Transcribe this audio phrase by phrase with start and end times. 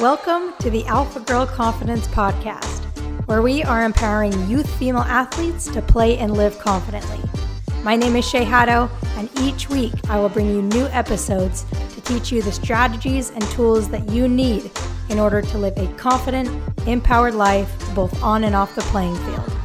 [0.00, 2.86] Welcome to the Alpha Girl Confidence Podcast,
[3.26, 7.20] where we are empowering youth female athletes to play and live confidently.
[7.82, 8.88] My name is Shay Haddo,
[9.18, 13.42] and each week I will bring you new episodes to teach you the strategies and
[13.50, 14.70] tools that you need
[15.10, 16.48] in order to live a confident,
[16.88, 19.59] empowered life both on and off the playing field.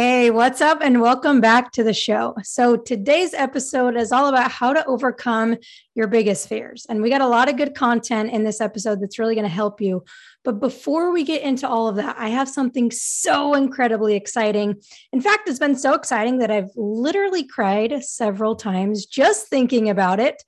[0.00, 0.78] Hey, what's up?
[0.80, 2.36] And welcome back to the show.
[2.44, 5.56] So, today's episode is all about how to overcome
[5.96, 6.86] your biggest fears.
[6.88, 9.52] And we got a lot of good content in this episode that's really going to
[9.52, 10.04] help you.
[10.44, 14.76] But before we get into all of that, I have something so incredibly exciting.
[15.12, 20.20] In fact, it's been so exciting that I've literally cried several times just thinking about
[20.20, 20.44] it.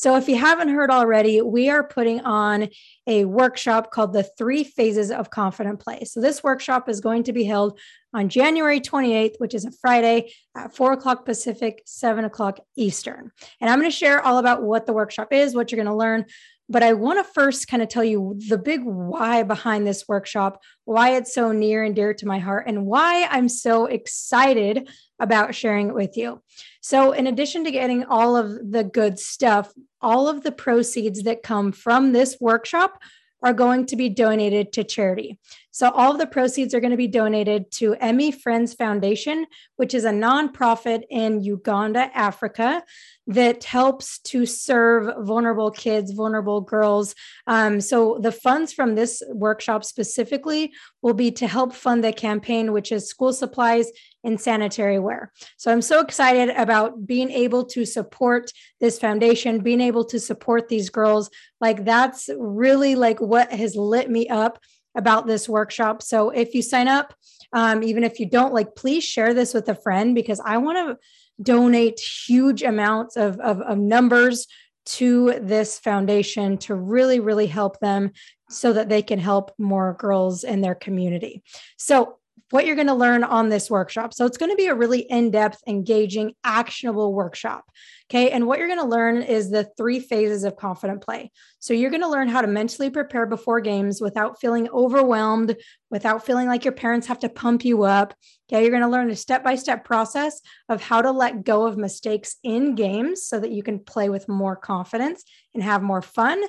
[0.00, 2.70] So, if you haven't heard already, we are putting on
[3.06, 6.04] a workshop called the Three Phases of Confident Play.
[6.04, 7.78] So, this workshop is going to be held
[8.14, 13.30] on January 28th, which is a Friday at four o'clock Pacific, seven o'clock Eastern.
[13.60, 15.94] And I'm going to share all about what the workshop is, what you're going to
[15.94, 16.24] learn.
[16.70, 20.62] But I want to first kind of tell you the big why behind this workshop,
[20.84, 25.54] why it's so near and dear to my heart, and why I'm so excited about
[25.54, 26.40] sharing it with you.
[26.80, 31.42] So, in addition to getting all of the good stuff, all of the proceeds that
[31.42, 33.02] come from this workshop
[33.42, 35.38] are going to be donated to charity.
[35.72, 39.46] So, all of the proceeds are going to be donated to Emmy Friends Foundation,
[39.76, 42.82] which is a nonprofit in Uganda, Africa,
[43.28, 47.14] that helps to serve vulnerable kids, vulnerable girls.
[47.46, 52.72] Um, so, the funds from this workshop specifically will be to help fund the campaign,
[52.72, 53.90] which is school supplies
[54.22, 55.32] and sanitary ware.
[55.56, 60.68] So, I'm so excited about being able to support this foundation, being able to support
[60.68, 61.30] these girls.
[61.60, 64.58] Like, that's really like what has lit me up
[64.94, 66.02] about this workshop.
[66.02, 67.14] So if you sign up,
[67.52, 70.78] um, even if you don't, like, please share this with a friend because I want
[70.78, 70.98] to
[71.42, 74.46] donate huge amounts of, of, of numbers
[74.94, 78.12] to this foundation to really, really help them
[78.48, 81.42] so that they can help more girls in their community.
[81.76, 82.19] So
[82.50, 84.12] what you're going to learn on this workshop.
[84.12, 87.64] So it's going to be a really in depth, engaging, actionable workshop.
[88.10, 88.30] Okay.
[88.30, 91.30] And what you're going to learn is the three phases of confident play.
[91.60, 95.56] So you're going to learn how to mentally prepare before games without feeling overwhelmed,
[95.90, 98.14] without feeling like your parents have to pump you up.
[98.50, 98.62] Okay.
[98.62, 101.76] You're going to learn a step by step process of how to let go of
[101.76, 105.22] mistakes in games so that you can play with more confidence
[105.54, 106.42] and have more fun.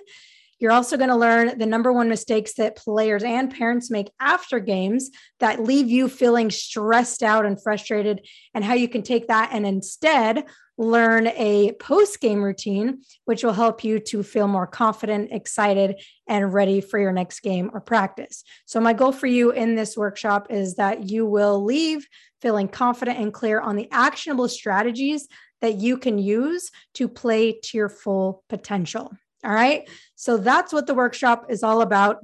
[0.61, 4.59] You're also going to learn the number one mistakes that players and parents make after
[4.59, 9.49] games that leave you feeling stressed out and frustrated, and how you can take that
[9.51, 10.45] and instead
[10.77, 16.53] learn a post game routine, which will help you to feel more confident, excited, and
[16.53, 18.43] ready for your next game or practice.
[18.65, 22.07] So, my goal for you in this workshop is that you will leave
[22.39, 25.27] feeling confident and clear on the actionable strategies
[25.61, 29.11] that you can use to play to your full potential.
[29.43, 29.89] All right.
[30.15, 32.17] So that's what the workshop is all about.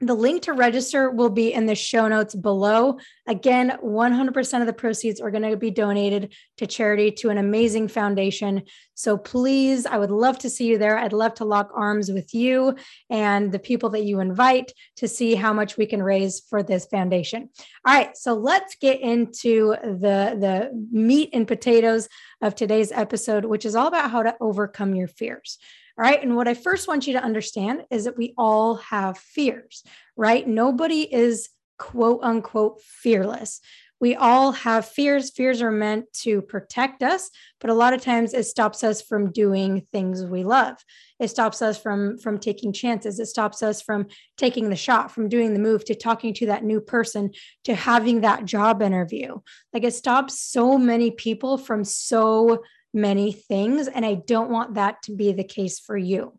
[0.00, 2.98] The link to register will be in the show notes below.
[3.26, 7.88] Again, 100% of the proceeds are going to be donated to charity to an amazing
[7.88, 8.64] foundation.
[8.92, 10.98] So please, I would love to see you there.
[10.98, 12.76] I'd love to lock arms with you
[13.08, 16.84] and the people that you invite to see how much we can raise for this
[16.84, 17.48] foundation.
[17.86, 22.06] All right, so let's get into the the meat and potatoes
[22.42, 25.58] of today's episode, which is all about how to overcome your fears.
[25.98, 26.22] All right.
[26.22, 29.82] And what I first want you to understand is that we all have fears,
[30.16, 30.46] right?
[30.46, 31.48] Nobody is
[31.78, 33.60] quote unquote fearless.
[33.98, 35.30] We all have fears.
[35.30, 37.30] Fears are meant to protect us,
[37.60, 40.76] but a lot of times it stops us from doing things we love.
[41.18, 43.18] It stops us from from taking chances.
[43.18, 46.62] It stops us from taking the shot, from doing the move, to talking to that
[46.62, 47.30] new person,
[47.64, 49.38] to having that job interview.
[49.72, 52.62] Like it stops so many people from so
[52.96, 53.86] many things.
[53.86, 56.32] And I don't want that to be the case for you.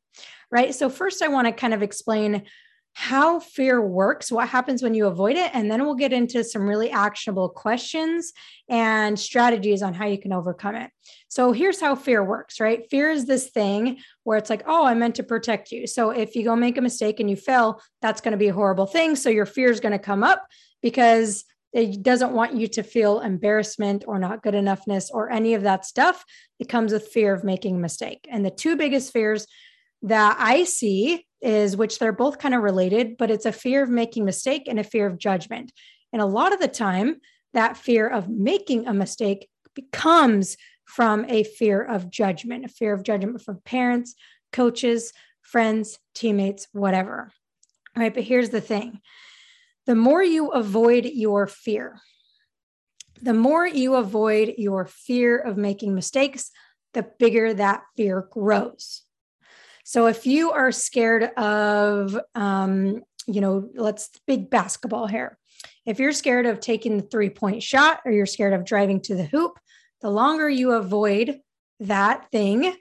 [0.52, 0.74] Right.
[0.74, 2.44] So, first, I want to kind of explain
[3.00, 6.64] how fear works, what happens when you avoid it, and then we'll get into some
[6.64, 8.34] really actionable questions
[8.70, 10.90] and strategies on how you can overcome it.
[11.28, 12.90] So, here's how fear works, right?
[12.90, 15.86] Fear is this thing where it's like, oh, I meant to protect you.
[15.86, 18.54] So, if you go make a mistake and you fail, that's going to be a
[18.54, 19.16] horrible thing.
[19.16, 20.48] So, your fear is going to come up
[20.82, 21.44] because
[21.78, 25.86] it doesn't want you to feel embarrassment or not good enoughness or any of that
[25.86, 26.26] stuff.
[26.60, 28.28] It comes with fear of making a mistake.
[28.32, 29.46] And the two biggest fears
[30.02, 33.90] that I see is which they're both kind of related, but it's a fear of
[33.90, 35.72] making mistake and a fear of judgment.
[36.12, 37.18] And a lot of the time,
[37.54, 43.04] that fear of making a mistake becomes from a fear of judgment, a fear of
[43.04, 44.16] judgment from parents,
[44.52, 47.32] coaches, friends, teammates, whatever.
[47.96, 48.14] All right.
[48.14, 49.00] But here's the thing
[49.88, 52.00] the more you avoid your fear,
[53.22, 56.52] the more you avoid your fear of making mistakes,
[56.94, 59.04] the bigger that fear grows.
[59.86, 65.38] So if you are scared of, um, you know, let's big basketball here.
[65.86, 69.16] If you're scared of taking the three point shot or you're scared of driving to
[69.16, 69.58] the hoop,
[70.02, 71.40] the longer you avoid
[71.80, 72.76] that thing,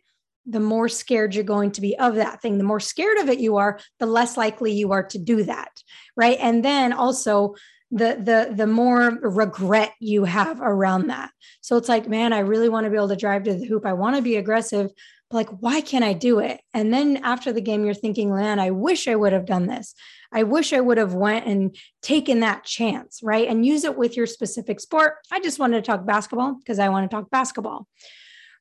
[0.46, 2.58] the more scared you're going to be of that thing.
[2.58, 5.82] The more scared of it you are, the less likely you are to do that.
[6.16, 6.38] Right.
[6.40, 7.54] And then also,
[7.92, 11.30] the the the more regret you have around that.
[11.60, 13.86] So it's like, man, I really want to be able to drive to the hoop.
[13.86, 14.90] I want to be aggressive,
[15.30, 16.60] but like, why can't I do it?
[16.74, 19.94] And then after the game, you're thinking, man, I wish I would have done this.
[20.32, 23.48] I wish I would have went and taken that chance, right?
[23.48, 25.14] And use it with your specific sport.
[25.30, 27.86] I just wanted to talk basketball because I want to talk basketball,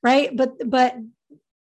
[0.03, 0.35] right?
[0.35, 0.95] But but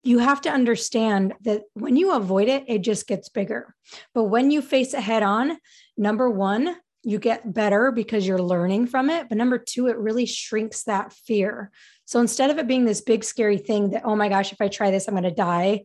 [0.04, 3.74] you have to understand that when you avoid it, it just gets bigger.
[4.14, 5.58] But when you face it head on,
[5.96, 9.28] number one, you get better because you're learning from it.
[9.28, 11.70] But number two, it really shrinks that fear.
[12.06, 14.68] So instead of it being this big, scary thing that, oh my gosh, if I
[14.68, 15.84] try this, I'm going to die,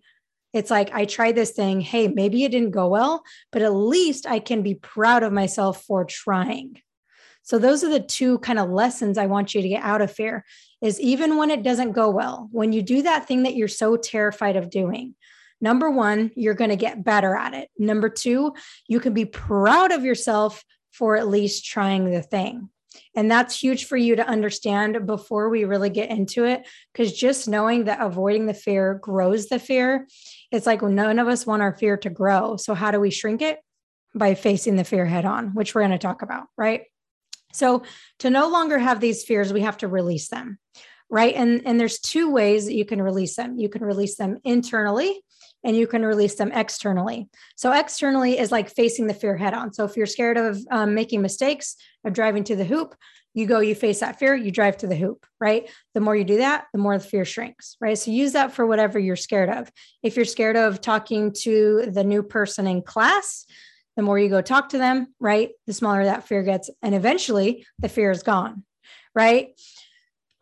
[0.53, 1.79] it's like I tried this thing.
[1.81, 5.83] Hey, maybe it didn't go well, but at least I can be proud of myself
[5.83, 6.81] for trying.
[7.49, 10.11] So those are the two kind of lessons I want you to get out of
[10.11, 10.45] fear
[10.83, 13.97] is even when it doesn't go well, when you do that thing that you're so
[13.97, 15.15] terrified of doing,
[15.59, 17.71] number one, you're going to get better at it.
[17.75, 18.53] Number two,
[18.87, 22.69] you can be proud of yourself for at least trying the thing.
[23.15, 26.67] And that's huge for you to understand before we really get into it.
[26.93, 30.07] Because just knowing that avoiding the fear grows the fear,
[30.51, 32.57] it's like none of us want our fear to grow.
[32.57, 33.57] So, how do we shrink it?
[34.13, 36.83] By facing the fear head on, which we're going to talk about, right?
[37.53, 37.83] So,
[38.19, 40.59] to no longer have these fears, we have to release them,
[41.09, 41.33] right?
[41.33, 43.57] And, and there's two ways that you can release them.
[43.57, 45.21] You can release them internally,
[45.63, 47.27] and you can release them externally.
[47.55, 49.73] So, externally is like facing the fear head on.
[49.73, 51.75] So, if you're scared of um, making mistakes,
[52.05, 52.95] of driving to the hoop,
[53.33, 55.69] you go, you face that fear, you drive to the hoop, right?
[55.93, 57.97] The more you do that, the more the fear shrinks, right?
[57.97, 59.71] So, use that for whatever you're scared of.
[60.03, 63.45] If you're scared of talking to the new person in class,
[63.99, 65.49] the more you go talk to them, right?
[65.67, 66.69] The smaller that fear gets.
[66.81, 68.63] And eventually the fear is gone,
[69.13, 69.49] right?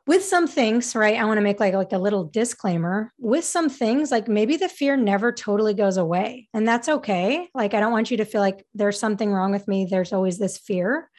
[0.07, 3.69] with some things right i want to make like like a little disclaimer with some
[3.69, 7.91] things like maybe the fear never totally goes away and that's okay like i don't
[7.91, 11.09] want you to feel like there's something wrong with me there's always this fear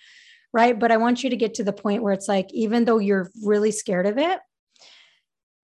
[0.52, 2.98] right but i want you to get to the point where it's like even though
[2.98, 4.40] you're really scared of it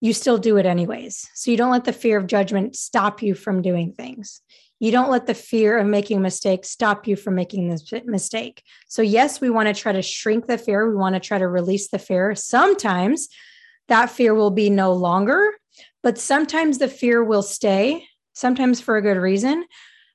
[0.00, 3.34] you still do it anyways so you don't let the fear of judgment stop you
[3.34, 4.42] from doing things
[4.80, 8.62] you don't let the fear of making a mistake stop you from making this mistake.
[8.88, 10.88] So, yes, we want to try to shrink the fear.
[10.88, 12.34] We want to try to release the fear.
[12.34, 13.28] Sometimes
[13.88, 15.52] that fear will be no longer,
[16.02, 19.64] but sometimes the fear will stay, sometimes for a good reason.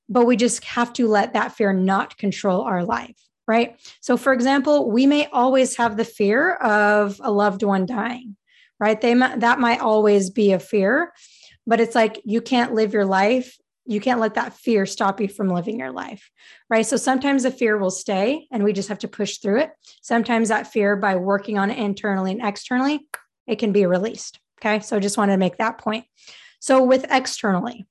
[0.10, 3.16] But we just have to let that fear not control our life,
[3.48, 3.80] right?
[4.02, 8.36] So, for example, we may always have the fear of a loved one dying,
[8.80, 9.00] right?
[9.00, 11.14] They that might always be a fear,
[11.66, 13.56] but it's like you can't live your life
[13.90, 16.30] you can't let that fear stop you from living your life
[16.70, 16.86] right?
[16.86, 19.72] So sometimes the fear will stay and we just have to push through it.
[20.02, 23.08] Sometimes that fear by working on it internally and externally
[23.48, 24.80] it can be released okay?
[24.82, 26.06] So i just wanted to make that point.
[26.60, 27.86] So with externally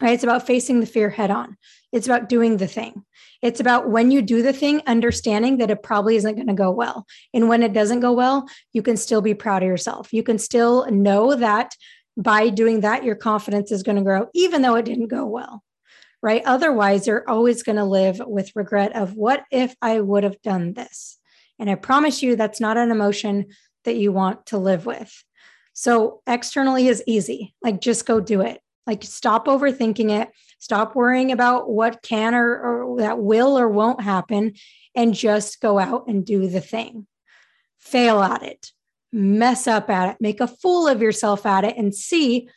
[0.00, 1.56] right it's about facing the fear head on.
[1.92, 3.04] It's about doing the thing.
[3.42, 6.70] It's about when you do the thing understanding that it probably isn't going to go
[6.70, 7.06] well.
[7.34, 10.12] And when it doesn't go well you can still be proud of yourself.
[10.12, 11.74] You can still know that
[12.16, 15.62] by doing that, your confidence is going to grow, even though it didn't go well,
[16.22, 16.42] right?
[16.44, 20.74] Otherwise, you're always going to live with regret of what if I would have done
[20.74, 21.18] this?
[21.58, 23.46] And I promise you, that's not an emotion
[23.84, 25.24] that you want to live with.
[25.72, 27.54] So, externally is easy.
[27.62, 28.60] Like, just go do it.
[28.86, 30.28] Like, stop overthinking it.
[30.58, 34.54] Stop worrying about what can or, or that will or won't happen,
[34.94, 37.06] and just go out and do the thing.
[37.78, 38.70] Fail at it
[39.12, 42.48] mess up at it, make a fool of yourself at it, and see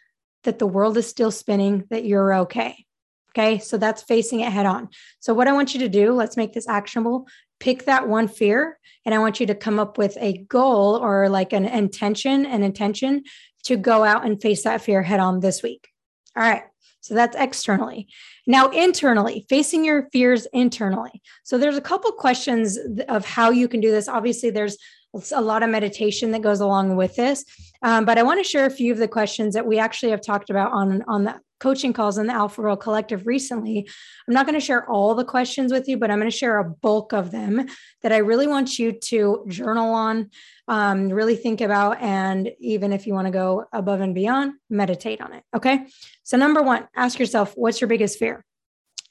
[0.44, 2.86] that the world is still spinning, that you're okay.
[3.32, 3.60] Okay.
[3.60, 4.88] So that's facing it head on.
[5.20, 7.28] So, what I want you to do, let's make this actionable.
[7.60, 11.28] Pick that one fear, and I want you to come up with a goal or
[11.30, 13.24] like an intention, an intention
[13.64, 15.90] to go out and face that fear head on this week.
[16.36, 16.64] All right.
[17.02, 18.08] So that's externally.
[18.48, 21.22] Now, internally, facing your fears internally.
[21.44, 24.08] So there's a couple questions of how you can do this.
[24.08, 24.78] Obviously, there's
[25.16, 27.46] it's a lot of meditation that goes along with this.
[27.82, 30.22] Um, but I want to share a few of the questions that we actually have
[30.22, 33.88] talked about on, on the coaching calls in the Alpha Girl Collective recently.
[34.28, 36.60] I'm not going to share all the questions with you, but I'm going to share
[36.60, 37.68] a bulk of them
[38.02, 40.30] that I really want you to journal on,
[40.68, 45.22] um, really think about, and even if you want to go above and beyond, meditate
[45.22, 45.44] on it.
[45.56, 45.88] Okay.
[46.24, 48.44] So, number one, ask yourself, what's your biggest fear?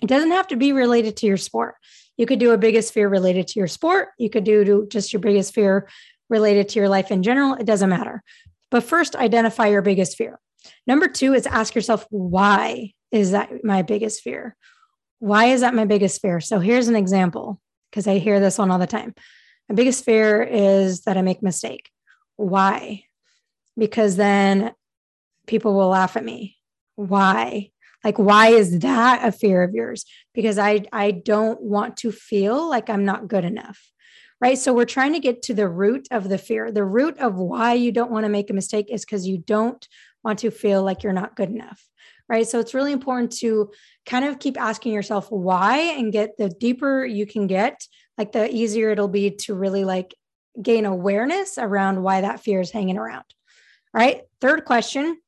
[0.02, 1.76] It doesn't have to be related to your sport.
[2.16, 4.08] You could do a biggest fear related to your sport.
[4.18, 5.88] You could do just your biggest fear
[6.30, 7.54] related to your life in general.
[7.54, 8.22] It doesn't matter.
[8.70, 10.38] But first, identify your biggest fear.
[10.86, 14.56] Number two is ask yourself, why is that my biggest fear?
[15.18, 16.40] Why is that my biggest fear?
[16.40, 19.14] So here's an example because I hear this one all the time.
[19.68, 21.90] My biggest fear is that I make mistake.
[22.36, 23.04] Why?
[23.78, 24.72] Because then
[25.46, 26.56] people will laugh at me.
[26.96, 27.70] Why?
[28.04, 30.04] Like why is that a fear of yours?
[30.34, 33.90] Because I I don't want to feel like I'm not good enough.
[34.40, 34.58] Right?
[34.58, 36.70] So we're trying to get to the root of the fear.
[36.70, 39.86] The root of why you don't want to make a mistake is because you don't
[40.22, 41.88] want to feel like you're not good enough
[42.28, 42.46] right?
[42.46, 43.70] So it's really important to
[44.06, 48.52] kind of keep asking yourself why and get the deeper you can get, like the
[48.52, 50.14] easier it'll be to really like
[50.60, 53.24] gain awareness around why that fear is hanging around.
[53.94, 54.22] All right.
[54.40, 55.18] Third question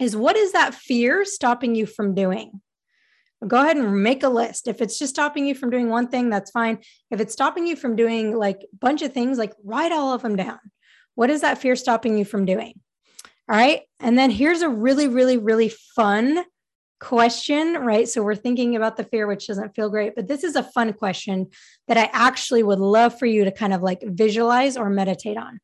[0.00, 2.60] is what is that fear stopping you from doing?
[3.46, 4.68] Go ahead and make a list.
[4.68, 6.78] If it's just stopping you from doing one thing, that's fine.
[7.10, 10.22] If it's stopping you from doing like a bunch of things, like write all of
[10.22, 10.58] them down.
[11.14, 12.74] What is that fear stopping you from doing?
[13.48, 13.82] All right.
[13.98, 16.44] And then here's a really, really, really fun
[17.00, 18.08] question, right?
[18.08, 20.92] So we're thinking about the fear, which doesn't feel great, but this is a fun
[20.92, 21.48] question
[21.88, 25.60] that I actually would love for you to kind of like visualize or meditate on.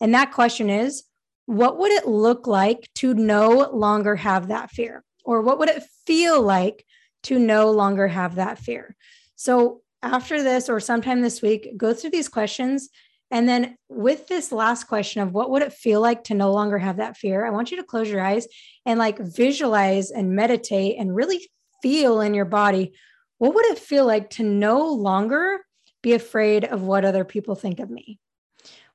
[0.00, 1.04] And that question is
[1.46, 5.04] what would it look like to no longer have that fear?
[5.24, 6.84] Or what would it feel like
[7.24, 8.96] to no longer have that fear?
[9.36, 12.88] So after this or sometime this week, go through these questions
[13.30, 16.78] and then with this last question of what would it feel like to no longer
[16.78, 18.48] have that fear, I want you to close your eyes
[18.84, 21.48] and like visualize and meditate and really
[21.80, 22.92] feel in your body
[23.40, 25.64] what would it feel like to no longer
[26.02, 28.18] be afraid of what other people think of me?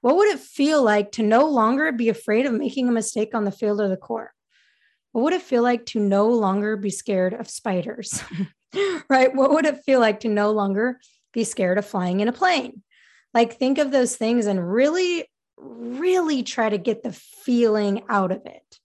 [0.06, 3.44] What would it feel like to no longer be afraid of making a mistake on
[3.44, 4.30] the field or the court?
[5.14, 8.22] What would it feel like to no longer be scared of spiders?
[9.10, 9.34] right?
[9.34, 11.00] What would it feel like to no longer
[11.34, 12.84] be scared of flying in a plane?
[13.34, 15.26] Like, think of those things and really,
[15.58, 18.80] really try to get the feeling out of it.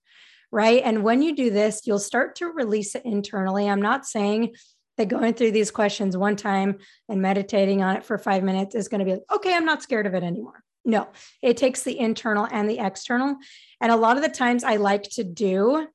[0.50, 0.80] Right.
[0.82, 3.68] And when you do this, you'll start to release it internally.
[3.68, 4.54] I'm not saying
[4.96, 6.78] that going through these questions one time
[7.10, 9.82] and meditating on it for five minutes is going to be like, okay, I'm not
[9.82, 10.64] scared of it anymore.
[10.84, 11.08] No,
[11.42, 13.36] it takes the internal and the external.
[13.80, 15.86] And a lot of the times I like to do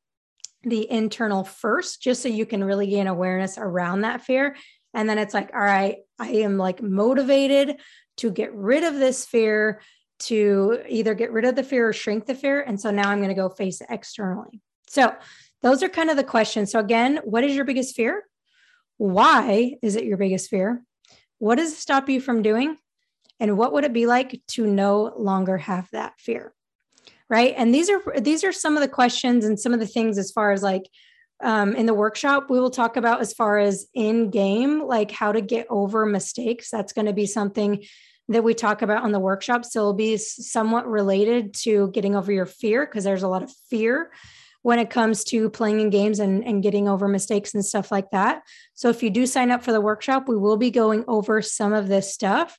[0.64, 4.56] the internal first, just so you can really gain awareness around that fear.
[4.94, 7.80] And then it's like, all right, I am like motivated
[8.18, 9.82] to get rid of this fear,
[10.18, 12.62] to either get rid of the fear or shrink the fear.
[12.62, 14.62] And so now I'm going to go face it externally.
[14.88, 15.14] So
[15.62, 16.72] those are kind of the questions.
[16.72, 18.24] So, again, what is your biggest fear?
[18.98, 20.84] Why is it your biggest fear?
[21.40, 22.78] What does it stop you from doing?
[23.40, 26.54] And what would it be like to no longer have that fear?
[27.30, 27.54] Right.
[27.58, 30.32] And these are these are some of the questions and some of the things as
[30.32, 30.84] far as like
[31.44, 35.32] um, in the workshop, we will talk about as far as in game, like how
[35.32, 36.70] to get over mistakes.
[36.70, 37.84] That's going to be something
[38.30, 39.66] that we talk about on the workshop.
[39.66, 43.52] So it'll be somewhat related to getting over your fear because there's a lot of
[43.70, 44.12] fear
[44.62, 48.10] when it comes to playing in games and, and getting over mistakes and stuff like
[48.12, 48.42] that.
[48.74, 51.72] So if you do sign up for the workshop, we will be going over some
[51.72, 52.58] of this stuff.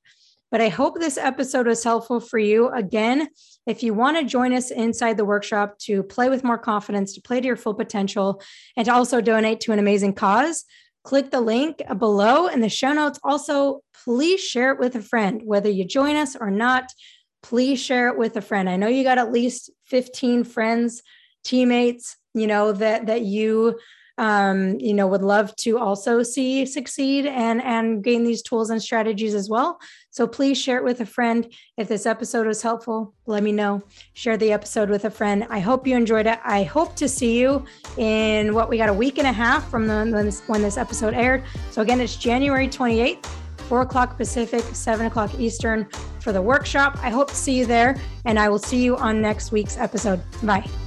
[0.51, 2.69] But I hope this episode was helpful for you.
[2.69, 3.29] Again,
[3.67, 7.21] if you want to join us inside the workshop to play with more confidence, to
[7.21, 8.41] play to your full potential,
[8.77, 10.65] and to also donate to an amazing cause,
[11.03, 13.19] click the link below in the show notes.
[13.25, 16.93] Also, please share it with a friend, whether you join us or not.
[17.43, 18.69] Please share it with a friend.
[18.69, 21.03] I know you got at least 15 friends,
[21.45, 23.79] teammates, you know, that that you
[24.19, 28.83] um, you know, would love to also see succeed and and gain these tools and
[28.83, 29.79] strategies as well.
[30.11, 31.53] So please share it with a friend.
[31.77, 33.83] If this episode was helpful, let me know.
[34.15, 35.47] Share the episode with a friend.
[35.51, 36.39] I hope you enjoyed it.
[36.45, 37.65] I hope to see you
[37.99, 40.79] in what we got a week and a half from the when this, when this
[40.79, 41.45] episode aired.
[41.71, 43.27] So again, it's January 28th.
[43.69, 45.89] 4 o'clock Pacific, 7 o'clock Eastern
[46.21, 46.97] for the workshop.
[47.03, 50.23] I hope to see you there, and I will see you on next week's episode.
[50.45, 50.86] Bye.